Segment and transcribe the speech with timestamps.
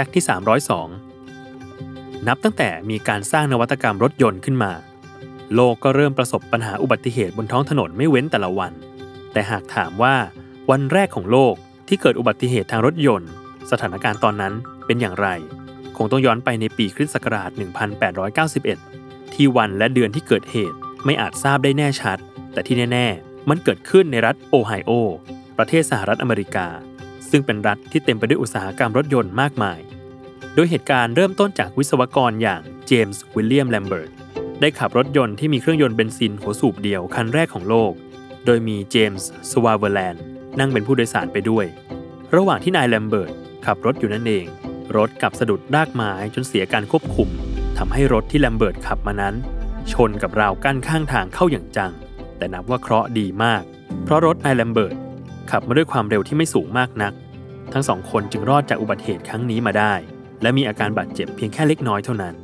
[0.00, 0.24] ฟกต์ที่
[1.06, 4.72] 302 นับตั้งแต่มีการสร้างนวัตกรรมรถยนต์ขึ้นมา
[5.54, 8.72] โลกก็เริ่มประสบปัญหาอุบัติเหตุบนท้องถนนไม่เว้นแต่ละวัน
[9.32, 10.14] แต่หากถามว่า
[10.70, 11.54] วันแรกของโลก
[11.88, 13.30] ที่เกิดอุบัติเหตุทางรถยนต์
[13.70, 14.54] สถานการณ์ตอนนั้น
[14.86, 15.28] เป็นอย่างไร
[15.96, 17.50] คงต้องย้อนไปในปีคริสต์ศักราช
[18.42, 22.18] 1891 ที่วันและเดือนที่เกิดเหตุไม่อาจทราบได้แน่ชัด
[22.52, 24.90] แต่ที่แน่ ๆ มันเกิดขึ้นในรัฐโอไฮโอ
[25.58, 26.66] ประเทศสหรัฐอเมริกา
[27.30, 29.80] ซึ่งเป็นรัฐที่เต็มไปด้วยอุตสาหกรรมรถยนต์มากมาย
[30.54, 34.10] โดยเหตุการณ์เริ่มต้นจากวิศวกรอย่างเจมส์วิลเลียมแลมเบิร์ต
[34.60, 37.92] ได้ขับรถยนต์ที่มีเครื่องยนต์เบนซินหัวสูบเดียวคันแรกของโลก
[38.46, 40.22] โดยมีเจมส์สวาเวอร์แลนด์
[40.58, 41.66] นั่งเป็นผู้โดยสารไปด้วย
[42.34, 43.32] ระหว่างที่นายแลมเบิร์ต
[43.66, 44.46] ขับรถอยู่นั่นเอง
[44.96, 47.28] รถกลับสะดุดรากไม้จนเสียการควบคุม
[47.78, 49.34] ทำให้รถที่แลมเบิร์ตขับมานั้น
[49.92, 51.92] ชนกับราวกั้นข้างทางเข้าอย่างจัง
[52.36, 53.62] แต่นับว่าเคราะห์ดีมาก
[54.04, 54.96] เพราะรถนายแลมเบิร์ต
[55.50, 57.12] ขับมาด้วยความเร็วที่ไม่สูงมากนัก
[57.72, 59.94] ทั้งสองคนจึงรอดจากอุบัติเหตุครั้งนี้มาได้
[60.42, 62.34] และมีอาการบาดเจ็บเพียงแค่เล็กน้อยเท่านั้น